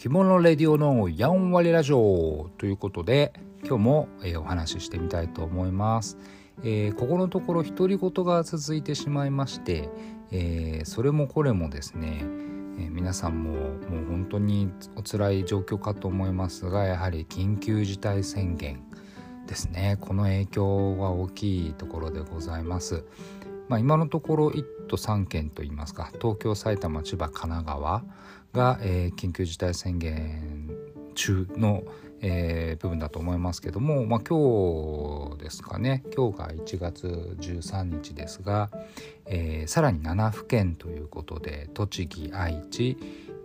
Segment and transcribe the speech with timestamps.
[0.00, 3.34] 着物レディオのやんわりラジオということで
[3.66, 6.16] 今日も、えー、お話ししてみたいと思います、
[6.64, 9.90] えー、ここのところ独り言が続いてしまいまして、
[10.30, 12.24] えー、それもこれもですね、
[12.78, 18.82] え皆さんももう本当にお辛い状況かと思いますがやはり緊急事態宣言
[19.46, 19.98] ですね。
[20.00, 23.04] この影響は大きいところでございます。
[23.70, 28.04] まあ、今のところ1都3県といいますか東京埼玉千葉神奈川
[28.52, 30.68] が、えー、緊急事態宣言
[31.14, 31.84] 中の、
[32.20, 38.70] えー、部分だと思いますけども、まあ、今日ですかね今日が1月13日ですが、
[39.26, 42.98] えー、さらに7府県ということで栃木愛知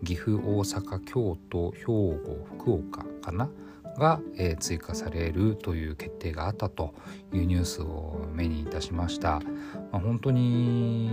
[0.03, 3.47] 岐阜大阪京都兵庫福岡かな
[3.97, 6.93] が、えー、追加されるという決定があったと
[7.33, 9.39] いうニュースを目にいたしました。
[9.91, 11.09] まあ、本当に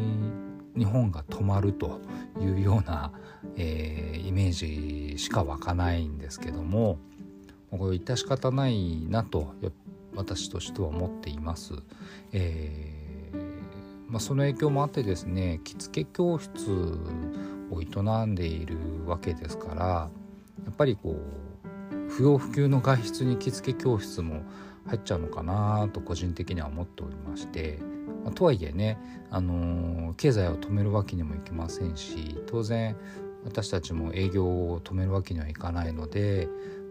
[0.77, 2.01] 日本が止まると
[2.41, 3.13] いうような、
[3.57, 6.98] えー、イメージしか湧かないんですけども
[7.71, 9.55] これ致し方ないなと
[10.15, 11.75] 私としては思っています。
[12.33, 16.71] えー、まあ、その影響もあってですね着付け教室
[17.71, 21.52] を営んでいるわけですからやっぱりこう
[22.17, 24.43] 不要不急の外出に着付け教室も
[24.87, 27.79] 入っちゃうのかなと個人的には思っておりまして、
[28.23, 28.99] まあ、とはいえね、
[29.31, 32.97] あのー、経済を止めるわけにもいきませんし当然
[33.45, 36.49] 私たちも営業を止めるわけにはいかないので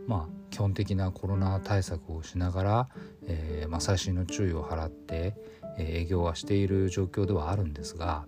[0.08, 2.90] まあ基本的なコロナ対策をしながら、
[3.28, 5.34] えー、まあ、細心の注意を払って、
[5.78, 8.26] え営業はしている状況ではあるんですが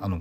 [0.00, 0.18] あの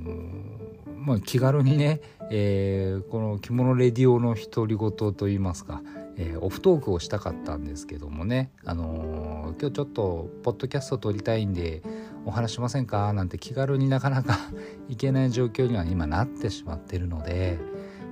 [0.98, 5.82] まあ、気軽にね、えー、この着物レディオの独り言といいますか、
[6.18, 11.82] えー、オフトークをしたかったんですけどもね、あのー、今日ちょっとポッドキャスト撮りたいんで
[12.26, 13.14] お話しませんか？
[13.14, 14.38] なんて気軽になかなか
[14.90, 17.58] いけない状況には今なってしまってるので、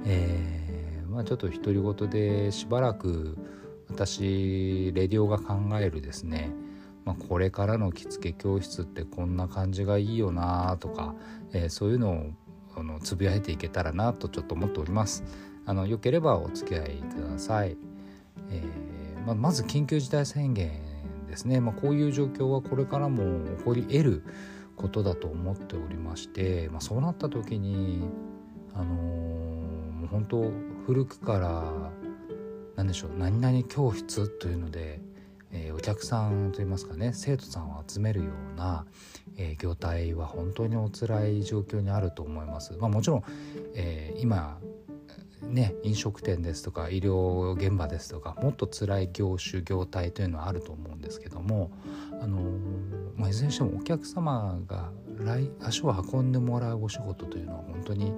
[0.06, 3.38] えー、まあ、ちょっと独り言でしばらく
[3.90, 6.52] 私レディオが考えるですね
[7.08, 11.16] まあ、これからの着付け教室ってこんな感じがいいよなとか、
[11.54, 12.26] えー、そういうのを
[12.76, 15.24] あのつぶやいていけたらなとちょっと思っております。
[15.66, 17.78] あのよければお付き合いください、
[18.50, 20.72] えー、ままず緊急事態宣言
[21.28, 23.24] ですね、まあ、こういう状況はこれからも
[23.58, 24.24] 起こり得る
[24.76, 28.02] ことだと思っておりまして、まあ、そうなった時に
[28.74, 30.52] あのー、もう本当
[30.86, 31.64] 古くから
[32.76, 35.02] 何でしょう何々教室というので
[35.58, 38.86] えー、お客さんといいますかね生徒さんを集めるような、
[39.38, 42.74] えー、業態は本当にお辛い状況にあると思います。
[42.80, 43.24] まあ、もちろん、
[43.74, 44.60] えー、今
[45.42, 51.72] ね、飲食店ですとか医療現場ですとかもっと辛い業種業態というのはあると思うんですけども、
[52.22, 52.42] あの
[53.16, 58.14] まあ、いずれにしてもお客様が来足を運んでもらうお仕事というのは本当に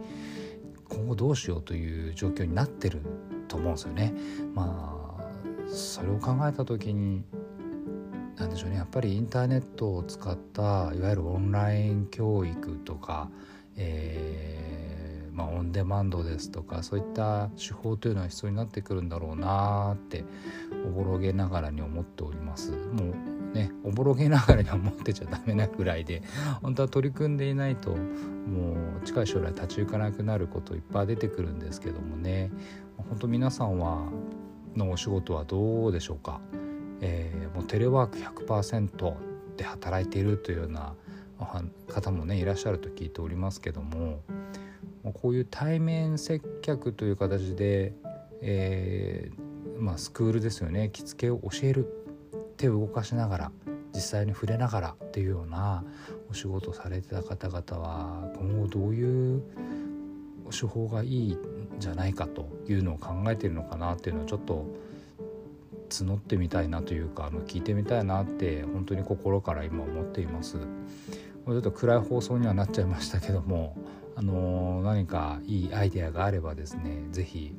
[0.87, 3.01] 今後どうしようという状況になってる
[3.47, 4.13] と思うんですよね。
[4.55, 4.98] まあ
[5.69, 7.23] それを考えた時に
[8.37, 13.29] 何でしょうねやっぱりインターネットを使ったいわゆるオンライン教育とか、
[13.75, 20.23] えー、まあ、オンデマンドですとかそういった手法というのは必要になってくるんだろうなって
[20.87, 22.71] おぼろげながらに思っております。
[22.71, 23.13] も
[23.51, 26.21] うねおぼろげながらに思ってちゃダメなぐらいで
[26.61, 32.51] 本当は取り組んでいないともう近い将来立ち行かなくなることいっぱい出てくるんですけどもね
[32.97, 34.07] 本当皆さんは
[34.75, 36.39] のお仕事はどうでしょうか、
[37.01, 39.13] えー、もうテレワーク100%
[39.57, 40.95] で働いているというような
[41.87, 44.21] 方もねいらっしゃると聞いておりますけども
[45.13, 47.93] こういう対面接客という形で、
[48.41, 50.89] えー、まあ、スクールですよね。
[50.91, 51.99] 着付けを教える。
[52.57, 53.51] 手を動かしながら
[53.95, 55.83] 実際に触れながらっていうような
[56.29, 59.41] お仕事されてた方々は今後どういう
[60.51, 61.37] 手法がいい
[61.79, 64.65] じゃないかというのを考えてるのかなっていうのをちょっと
[65.89, 70.57] 募ってみたいなというかあの聞いてみたいなって本当に心から今思っています。
[70.57, 73.75] ちょっと暗い放送にはなっちゃいましたけども、
[74.15, 77.55] あの何かいいアイデアがあればですね是非、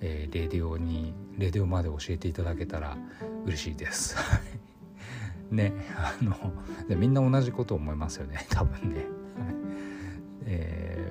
[0.00, 2.96] えー、レディオにレディオまで教えていただけたら
[3.44, 4.16] 嬉しいです。
[5.50, 6.34] ねあの
[6.96, 9.04] みんな同じこと思いますよね多分ね。
[10.46, 11.03] えー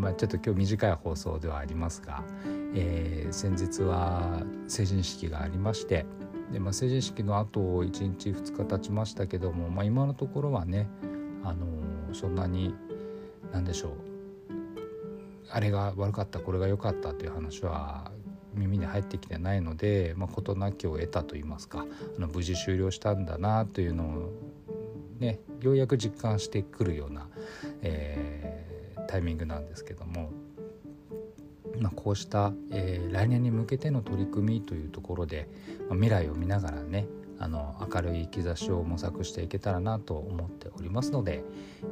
[0.00, 2.24] まあ、ちょっと今日短い放送ではありますが、
[2.74, 6.06] えー、先日は成人式がありまして
[6.50, 7.84] で、まあ、成人式のあと1
[8.18, 10.88] 日2日経ちましたけども、まあ、今のところはね、
[11.44, 12.74] あのー、そんなに
[13.52, 13.92] 何でしょう
[15.50, 18.10] あれが悪かったこれが良かったという話は
[18.54, 21.84] 耳に入ってきてないので、まあ、事なきを得たと言いますか
[22.16, 24.32] あの無事終了したんだなというのを
[25.18, 27.28] ねようやく実感してくるような、
[27.82, 28.39] えー
[29.10, 30.30] タイミングなんですけども
[31.80, 35.48] まあ、こうした、えー、来年に向けての取り組みというところで、
[35.88, 37.06] まあ、未来を見ながらね
[37.38, 41.42] あの明るい兆しを模索していけたらなと思っておりますので、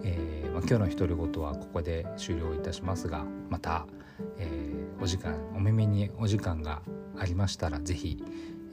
[0.05, 3.87] えーまあ、今日の独り言はここで終了いたしますがまた、
[4.37, 6.83] えー、お時間お耳にお時間が
[7.19, 8.23] ありましたら是非、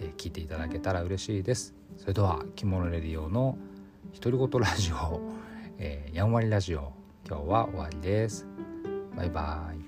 [0.02, 1.74] えー、聞いていただけたら嬉しいです。
[1.98, 3.58] それでは「着物レディオ」の
[4.20, 5.22] 独り言ラジオ、
[5.78, 6.92] えー、やんわりラジオ
[7.28, 8.46] 今日は終わりです。
[9.16, 9.85] バイバイ。